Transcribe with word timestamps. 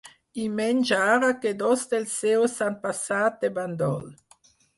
I 0.43 0.45
menys 0.59 0.93
ara 1.15 1.29
que 1.43 1.51
dos 1.59 1.83
dels 1.91 2.15
seus 2.23 2.57
s'han 2.57 2.79
passat 2.87 3.39
de 3.45 3.53
bàndol. 3.61 4.11